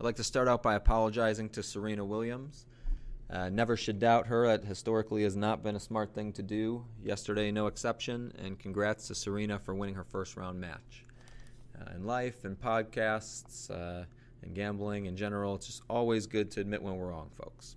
I'd 0.00 0.04
like 0.04 0.16
to 0.16 0.24
start 0.24 0.48
out 0.48 0.62
by 0.62 0.76
apologizing 0.76 1.50
to 1.50 1.62
Serena 1.62 2.02
Williams. 2.02 2.64
Uh, 3.28 3.50
never 3.50 3.76
should 3.76 3.98
doubt 3.98 4.28
her. 4.28 4.46
That 4.46 4.64
historically 4.64 5.24
has 5.24 5.36
not 5.36 5.62
been 5.62 5.76
a 5.76 5.80
smart 5.80 6.14
thing 6.14 6.32
to 6.32 6.42
do. 6.42 6.86
Yesterday, 7.04 7.50
no 7.50 7.66
exception, 7.66 8.32
and 8.42 8.58
congrats 8.58 9.08
to 9.08 9.14
Serena 9.14 9.58
for 9.58 9.74
winning 9.74 9.96
her 9.96 10.04
first 10.04 10.38
round 10.38 10.58
match. 10.58 11.04
Uh, 11.78 11.96
in 11.96 12.06
life 12.06 12.46
and 12.46 12.58
podcasts 12.58 13.70
uh, 13.70 14.06
and 14.42 14.54
gambling 14.54 15.04
in 15.04 15.18
general, 15.18 15.54
it's 15.54 15.66
just 15.66 15.82
always 15.90 16.26
good 16.26 16.50
to 16.52 16.62
admit 16.62 16.82
when 16.82 16.96
we're 16.96 17.10
wrong, 17.10 17.28
folks. 17.36 17.76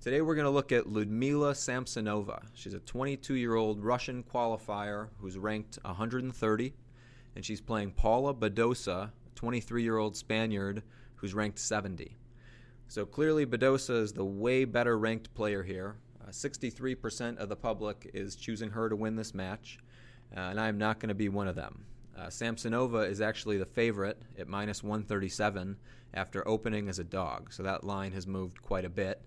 Today, 0.00 0.22
we're 0.22 0.36
going 0.36 0.46
to 0.46 0.50
look 0.50 0.72
at 0.72 0.88
Ludmila 0.88 1.52
Samsonova. 1.52 2.42
She's 2.54 2.72
a 2.72 2.80
22 2.80 3.34
year 3.34 3.54
old 3.54 3.84
Russian 3.84 4.22
qualifier 4.22 5.08
who's 5.18 5.36
ranked 5.36 5.78
130, 5.82 6.72
and 7.36 7.44
she's 7.44 7.60
playing 7.60 7.90
Paula 7.90 8.32
Badosa, 8.32 9.10
a 9.10 9.34
23 9.34 9.82
year 9.82 9.98
old 9.98 10.16
Spaniard 10.16 10.82
who's 11.16 11.34
ranked 11.34 11.58
70. 11.58 12.16
So 12.88 13.06
clearly, 13.06 13.46
Badosa 13.46 14.00
is 14.00 14.12
the 14.12 14.24
way 14.24 14.64
better 14.64 14.98
ranked 14.98 15.34
player 15.34 15.62
here. 15.62 15.96
Uh, 16.22 16.30
63% 16.30 17.38
of 17.38 17.48
the 17.48 17.56
public 17.56 18.10
is 18.14 18.36
choosing 18.36 18.70
her 18.70 18.88
to 18.88 18.96
win 18.96 19.16
this 19.16 19.34
match, 19.34 19.78
uh, 20.36 20.40
and 20.40 20.60
I'm 20.60 20.78
not 20.78 21.00
going 21.00 21.08
to 21.08 21.14
be 21.14 21.28
one 21.28 21.48
of 21.48 21.56
them. 21.56 21.84
Uh, 22.16 22.26
Samsonova 22.26 23.08
is 23.08 23.20
actually 23.20 23.58
the 23.58 23.66
favorite 23.66 24.22
at 24.38 24.48
minus 24.48 24.82
137 24.82 25.76
after 26.14 26.46
opening 26.46 26.88
as 26.88 26.98
a 26.98 27.04
dog, 27.04 27.52
so 27.52 27.62
that 27.62 27.84
line 27.84 28.12
has 28.12 28.26
moved 28.26 28.62
quite 28.62 28.84
a 28.84 28.90
bit. 28.90 29.20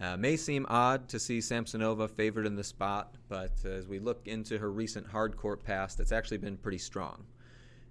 Uh, 0.00 0.16
may 0.16 0.36
seem 0.36 0.64
odd 0.68 1.08
to 1.08 1.18
see 1.18 1.38
Samsonova 1.38 2.08
favored 2.08 2.46
in 2.46 2.54
the 2.54 2.62
spot, 2.62 3.16
but 3.28 3.52
as 3.64 3.88
we 3.88 3.98
look 3.98 4.28
into 4.28 4.58
her 4.58 4.70
recent 4.70 5.08
hard 5.08 5.36
court 5.36 5.64
past, 5.64 5.98
it's 5.98 6.12
actually 6.12 6.38
been 6.38 6.56
pretty 6.56 6.78
strong. 6.78 7.24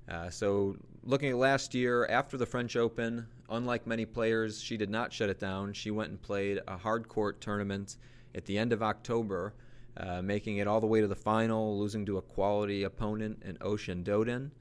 Uh, 0.09 0.29
so, 0.29 0.75
looking 1.03 1.29
at 1.29 1.37
last 1.37 1.73
year, 1.73 2.05
after 2.05 2.37
the 2.37 2.45
French 2.45 2.75
Open, 2.75 3.27
unlike 3.49 3.85
many 3.85 4.05
players, 4.05 4.61
she 4.61 4.77
did 4.77 4.89
not 4.89 5.11
shut 5.11 5.29
it 5.29 5.39
down. 5.39 5.73
She 5.73 5.91
went 5.91 6.09
and 6.09 6.21
played 6.21 6.59
a 6.67 6.77
hard 6.77 7.07
court 7.07 7.41
tournament 7.41 7.97
at 8.33 8.45
the 8.45 8.57
end 8.57 8.71
of 8.71 8.81
October, 8.81 9.53
uh, 9.97 10.21
making 10.21 10.57
it 10.57 10.67
all 10.67 10.79
the 10.79 10.87
way 10.87 11.01
to 11.01 11.07
the 11.07 11.15
final, 11.15 11.77
losing 11.77 12.05
to 12.05 12.17
a 12.17 12.21
quality 12.21 12.83
opponent 12.83 13.41
in 13.43 13.57
Océane 13.57 14.03
Dodin, 14.03 14.51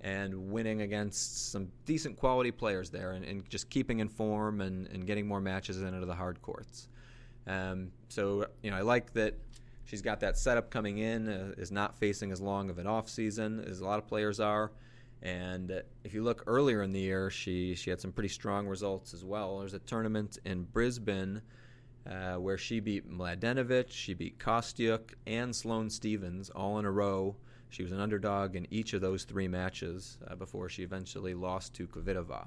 and 0.00 0.50
winning 0.50 0.82
against 0.82 1.50
some 1.50 1.68
decent 1.84 2.16
quality 2.16 2.50
players 2.50 2.90
there, 2.90 3.12
and, 3.12 3.24
and 3.24 3.48
just 3.50 3.68
keeping 3.70 4.00
in 4.00 4.08
form 4.08 4.60
and, 4.60 4.86
and, 4.88 5.06
getting 5.06 5.26
more 5.26 5.40
matches 5.40 5.80
into 5.80 6.04
the 6.06 6.14
hard 6.14 6.40
courts. 6.42 6.88
Um, 7.46 7.90
so, 8.08 8.46
you 8.62 8.70
know, 8.70 8.76
I 8.76 8.82
like 8.82 9.12
that 9.14 9.34
she's 9.84 10.02
got 10.02 10.20
that 10.20 10.38
setup 10.38 10.70
coming 10.70 10.98
in, 10.98 11.28
uh, 11.28 11.54
is 11.56 11.72
not 11.72 11.96
facing 11.96 12.32
as 12.32 12.40
long 12.40 12.70
of 12.70 12.78
an 12.78 12.86
off 12.86 13.08
season 13.08 13.64
as 13.66 13.80
a 13.80 13.84
lot 13.84 13.98
of 13.98 14.06
players 14.06 14.40
are. 14.40 14.70
And 15.24 15.82
if 16.04 16.12
you 16.12 16.22
look 16.22 16.44
earlier 16.46 16.82
in 16.82 16.92
the 16.92 17.00
year, 17.00 17.30
she 17.30 17.74
she 17.74 17.88
had 17.88 18.00
some 18.00 18.12
pretty 18.12 18.28
strong 18.28 18.66
results 18.66 19.14
as 19.14 19.24
well. 19.24 19.58
There's 19.58 19.74
a 19.74 19.78
tournament 19.78 20.38
in 20.44 20.64
Brisbane 20.64 21.40
uh, 22.08 22.34
where 22.34 22.58
she 22.58 22.80
beat 22.80 23.10
Mladenovic, 23.10 23.90
she 23.90 24.12
beat 24.12 24.38
Kostyuk, 24.38 25.14
and 25.26 25.56
Sloane 25.56 25.88
Stevens 25.88 26.50
all 26.50 26.78
in 26.78 26.84
a 26.84 26.90
row. 26.90 27.36
She 27.70 27.82
was 27.82 27.92
an 27.92 28.00
underdog 28.00 28.54
in 28.54 28.66
each 28.70 28.92
of 28.92 29.00
those 29.00 29.24
three 29.24 29.48
matches 29.48 30.18
uh, 30.28 30.36
before 30.36 30.68
she 30.68 30.82
eventually 30.82 31.34
lost 31.34 31.74
to 31.74 31.88
Kvitova. 31.88 32.46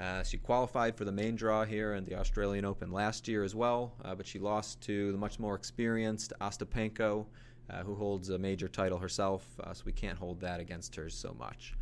Uh, 0.00 0.22
she 0.22 0.38
qualified 0.38 0.96
for 0.96 1.04
the 1.04 1.12
main 1.12 1.36
draw 1.36 1.64
here 1.64 1.94
in 1.94 2.04
the 2.06 2.14
Australian 2.14 2.64
Open 2.64 2.90
last 2.90 3.28
year 3.28 3.44
as 3.44 3.54
well, 3.54 3.92
uh, 4.02 4.14
but 4.14 4.26
she 4.26 4.38
lost 4.38 4.80
to 4.82 5.12
the 5.12 5.18
much 5.18 5.38
more 5.38 5.54
experienced 5.54 6.32
Ostapenko, 6.40 7.26
uh, 7.68 7.82
who 7.82 7.94
holds 7.94 8.30
a 8.30 8.38
major 8.38 8.66
title 8.66 8.98
herself, 8.98 9.44
uh, 9.62 9.74
so 9.74 9.82
we 9.84 9.92
can't 9.92 10.16
hold 10.16 10.40
that 10.40 10.58
against 10.58 10.94
her 10.96 11.10
so 11.10 11.34
much. 11.38 11.74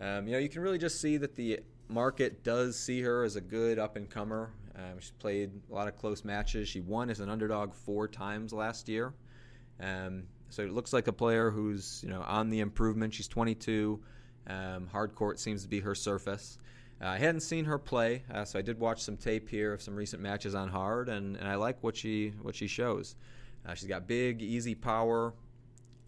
Um, 0.00 0.26
you 0.26 0.32
know, 0.32 0.38
you 0.38 0.48
can 0.48 0.62
really 0.62 0.78
just 0.78 1.00
see 1.00 1.16
that 1.18 1.36
the 1.36 1.60
market 1.88 2.42
does 2.42 2.78
see 2.78 3.02
her 3.02 3.24
as 3.24 3.36
a 3.36 3.40
good 3.40 3.78
up 3.78 3.96
and 3.96 4.08
comer. 4.08 4.50
Um, 4.74 4.98
she's 4.98 5.10
played 5.12 5.50
a 5.70 5.74
lot 5.74 5.88
of 5.88 5.96
close 5.96 6.24
matches. 6.24 6.68
She 6.68 6.80
won 6.80 7.10
as 7.10 7.20
an 7.20 7.28
underdog 7.28 7.74
four 7.74 8.08
times 8.08 8.52
last 8.52 8.88
year. 8.88 9.12
Um, 9.80 10.24
so 10.48 10.62
it 10.62 10.72
looks 10.72 10.92
like 10.92 11.06
a 11.06 11.12
player 11.12 11.50
who's 11.50 12.00
you 12.02 12.10
know 12.10 12.22
on 12.22 12.50
the 12.50 12.60
improvement. 12.60 13.14
She's 13.14 13.28
22. 13.28 14.00
Um, 14.46 14.88
hard 14.88 15.14
court 15.14 15.38
seems 15.38 15.62
to 15.62 15.68
be 15.68 15.80
her 15.80 15.94
surface. 15.94 16.58
Uh, 17.00 17.08
I 17.08 17.18
hadn't 17.18 17.40
seen 17.40 17.64
her 17.64 17.78
play, 17.78 18.24
uh, 18.32 18.44
so 18.44 18.58
I 18.58 18.62
did 18.62 18.78
watch 18.78 19.02
some 19.02 19.16
tape 19.16 19.48
here 19.48 19.72
of 19.72 19.80
some 19.80 19.96
recent 19.96 20.20
matches 20.20 20.54
on 20.54 20.68
hard, 20.68 21.08
and, 21.08 21.36
and 21.36 21.48
I 21.48 21.54
like 21.54 21.82
what 21.82 21.96
she 21.96 22.32
what 22.42 22.54
she 22.54 22.66
shows. 22.66 23.16
Uh, 23.66 23.74
she's 23.74 23.88
got 23.88 24.06
big, 24.06 24.42
easy 24.42 24.74
power. 24.74 25.34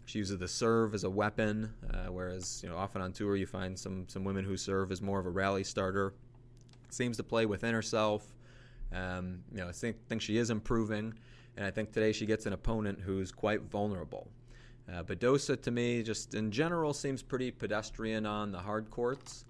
She 0.05 0.19
uses 0.19 0.37
the 0.37 0.47
serve 0.47 0.93
as 0.93 1.03
a 1.03 1.09
weapon, 1.09 1.73
uh, 1.91 2.11
whereas 2.11 2.61
you 2.63 2.69
know 2.69 2.77
often 2.77 3.01
on 3.01 3.13
tour 3.13 3.35
you 3.35 3.45
find 3.45 3.77
some 3.77 4.05
some 4.07 4.23
women 4.23 4.43
who 4.43 4.57
serve 4.57 4.91
as 4.91 5.01
more 5.01 5.19
of 5.19 5.25
a 5.25 5.29
rally 5.29 5.63
starter. 5.63 6.13
Seems 6.89 7.17
to 7.17 7.23
play 7.23 7.45
within 7.45 7.73
herself. 7.73 8.35
Um, 8.93 9.39
you 9.51 9.59
know, 9.59 9.69
I 9.69 9.71
think 9.71 9.97
think 10.07 10.21
she 10.21 10.37
is 10.37 10.49
improving, 10.49 11.13
and 11.57 11.65
I 11.65 11.71
think 11.71 11.91
today 11.91 12.11
she 12.11 12.25
gets 12.25 12.45
an 12.45 12.53
opponent 12.53 12.99
who's 12.99 13.31
quite 13.31 13.61
vulnerable. 13.61 14.27
Uh, 14.91 15.03
Badosa 15.03 15.59
to 15.61 15.71
me, 15.71 16.03
just 16.03 16.35
in 16.35 16.51
general, 16.51 16.93
seems 16.93 17.23
pretty 17.23 17.49
pedestrian 17.51 18.25
on 18.25 18.51
the 18.51 18.59
hard 18.59 18.91
courts. 18.91 19.45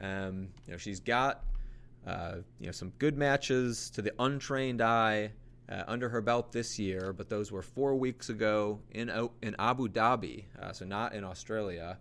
Um, 0.00 0.48
you 0.66 0.72
know, 0.72 0.78
she's 0.78 1.00
got 1.00 1.44
uh, 2.06 2.36
you 2.58 2.66
know 2.66 2.72
some 2.72 2.90
good 2.98 3.18
matches 3.18 3.90
to 3.90 4.02
the 4.02 4.12
untrained 4.18 4.80
eye 4.80 5.32
uh, 5.70 5.84
under 5.86 6.08
her 6.08 6.20
belt 6.20 6.52
this 6.52 6.78
year, 6.78 7.12
but 7.12 7.28
those 7.28 7.52
were 7.52 7.62
four 7.62 7.94
weeks 7.94 8.28
ago 8.28 8.80
in 8.90 9.10
in 9.42 9.54
Abu 9.58 9.88
Dhabi, 9.88 10.44
uh, 10.60 10.72
so 10.72 10.84
not 10.84 11.14
in 11.14 11.24
Australia. 11.24 11.96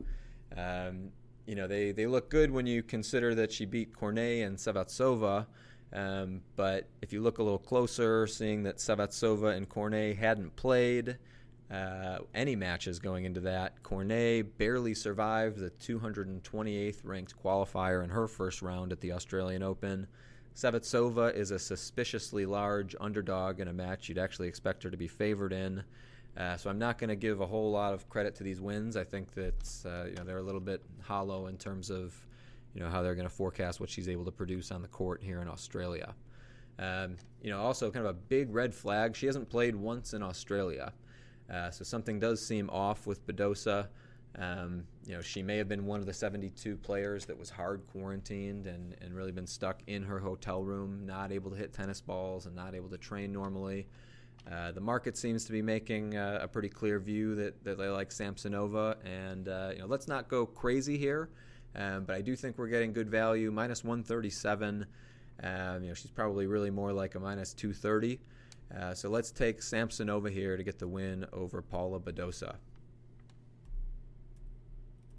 Um, 0.56 1.12
you 1.50 1.56
know, 1.56 1.68
they, 1.68 1.92
they 1.92 2.06
look 2.06 2.30
good 2.30 2.52
when 2.52 2.68
you 2.68 2.84
consider 2.84 3.34
that 3.34 3.52
she 3.52 3.66
beat 3.66 3.92
Cornet 3.96 4.46
and 4.46 4.56
Sevastova. 4.56 5.48
Um, 5.92 6.42
but 6.56 6.88
if 7.02 7.12
you 7.12 7.22
look 7.22 7.40
a 7.40 7.44
little 7.44 7.58
closer, 7.58 8.28
seeing 8.28 8.62
that 8.64 8.78
Sevastova 8.78 9.58
and 9.58 9.68
Cornet 9.68 10.16
hadn't 10.16 10.56
played 10.56 11.18
uh, 11.72 12.20
any 12.36 12.56
matches 12.56 13.00
going 13.00 13.26
into 13.26 13.40
that, 13.40 13.82
Cornet 13.82 14.60
barely 14.60 14.94
survived 14.94 15.58
the 15.58 15.72
228th 15.72 17.00
ranked 17.04 17.34
qualifier 17.44 18.04
in 18.04 18.12
her 18.12 18.28
first 18.28 18.62
round 18.62 18.92
at 18.92 19.02
the 19.02 19.12
Australian 19.12 19.64
Open. 19.64 20.06
Sevastova 20.60 21.34
is 21.34 21.52
a 21.52 21.60
suspiciously 21.60 22.46
large 22.46 22.94
underdog 23.00 23.62
in 23.62 23.70
a 23.70 23.74
match 23.74 24.10
you'd 24.10 24.18
actually 24.18 24.50
expect 24.50 24.84
her 24.84 24.90
to 24.90 24.98
be 24.98 25.08
favored 25.08 25.54
in. 25.54 25.82
Uh, 26.36 26.58
so 26.58 26.70
I'm 26.70 26.78
not 26.78 26.98
going 26.98 27.08
to 27.08 27.16
give 27.16 27.40
a 27.40 27.48
whole 27.48 27.72
lot 27.72 27.94
of 27.94 28.10
credit 28.10 28.36
to 28.36 28.44
these 28.44 28.60
wins. 28.60 28.98
I 28.98 29.06
think 29.06 29.34
that 29.36 29.70
uh, 29.86 30.10
you 30.10 30.16
know 30.16 30.26
they're 30.26 30.40
a 30.40 30.44
little 30.44 30.60
bit 30.60 30.84
hollow 31.02 31.48
in 31.48 31.56
terms 31.56 31.90
of 31.90 32.14
you 32.74 32.82
know 32.82 32.90
how 32.90 33.02
they're 33.02 33.16
going 33.16 33.28
to 33.28 33.34
forecast 33.34 33.80
what 33.80 33.90
she's 33.90 34.10
able 34.10 34.26
to 34.26 34.32
produce 34.32 34.70
on 34.70 34.82
the 34.82 34.90
court 34.90 35.24
here 35.24 35.42
in 35.42 35.48
Australia. 35.48 36.14
Um, 36.78 37.16
you 37.42 37.52
know, 37.52 37.62
also 37.62 37.90
kind 37.90 38.06
of 38.06 38.12
a 38.12 38.20
big 38.20 38.54
red 38.54 38.76
flag. 38.76 39.16
She 39.16 39.28
hasn't 39.28 39.50
played 39.50 39.78
once 39.78 40.14
in 40.14 40.22
Australia, 40.22 40.92
uh, 41.50 41.72
so 41.72 41.86
something 41.86 42.20
does 42.20 42.46
seem 42.46 42.70
off 42.70 43.08
with 43.08 43.26
Badosa. 43.26 43.88
Um, 44.38 44.84
you 45.06 45.16
know, 45.16 45.22
she 45.22 45.42
may 45.42 45.58
have 45.58 45.68
been 45.68 45.86
one 45.86 46.00
of 46.00 46.06
the 46.06 46.14
72 46.14 46.78
players 46.78 47.26
that 47.26 47.38
was 47.38 47.50
hard 47.50 47.82
quarantined 47.88 48.68
and, 48.68 48.96
and 49.02 49.16
really 49.16 49.32
been 49.32 49.48
stuck 49.48 49.82
in 49.88 50.04
her 50.04 50.20
hotel 50.20 50.64
room, 50.64 51.06
not 51.06 51.32
able 51.32 51.50
to 51.52 51.58
hit 51.58 51.74
tennis 51.74 52.00
balls 52.00 52.46
and 52.46 52.56
not 52.56 52.76
able 52.76 52.90
to 52.90 52.98
train 52.98 53.34
normally. 53.34 53.88
Uh, 54.50 54.72
the 54.72 54.82
market 54.82 55.18
seems 55.18 55.46
to 55.46 55.52
be 55.52 55.62
making 55.62 56.16
uh, 56.16 56.40
a 56.42 56.48
pretty 56.48 56.70
clear 56.70 57.00
view 57.00 57.36
that, 57.36 57.64
that 57.64 57.78
they 57.78 57.88
like 57.88 58.10
Samsonova, 58.10 58.96
and 59.06 59.48
uh, 59.48 59.72
you 59.74 59.80
know, 59.80 59.86
let's 59.86 60.08
not 60.08 60.28
go 60.28 60.46
crazy 60.46 60.98
here. 60.98 61.30
Um, 61.76 62.06
but 62.06 62.16
I 62.16 62.22
do 62.22 62.36
think 62.36 62.58
we're 62.58 62.68
getting 62.68 62.94
good 62.94 63.10
value, 63.10 63.52
minus 63.52 63.84
137. 63.84 64.86
Um, 65.42 65.84
you 65.84 65.90
know, 65.90 65.94
she's 65.94 66.12
probably 66.12 66.48
really 66.48 66.72
more 66.72 66.92
like 66.92 67.16
a 67.16 67.20
minus 67.20 67.54
230. 67.54 68.20
Uh, 68.76 68.94
so 68.94 69.10
let's 69.10 69.32
take 69.32 69.62
Samsonova 69.62 70.32
here 70.32 70.58
to 70.58 70.64
get 70.64 70.80
the 70.80 70.88
win 70.88 71.26
over 71.32 71.62
Paula 71.62 72.00
Badosa. 72.00 72.56